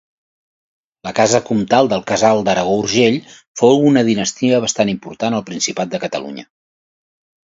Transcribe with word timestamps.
La 1.07 1.11
casa 1.17 1.41
comtal 1.49 1.89
del 1.91 1.99
Casal 2.11 2.39
d'Aragó-Urgell 2.47 3.19
fou 3.61 3.85
una 3.89 4.03
dinastia 4.07 4.63
bastant 4.65 4.93
important 4.95 5.37
al 5.41 5.45
Principat 5.51 5.93
de 5.93 6.01
Catalunya. 6.07 6.47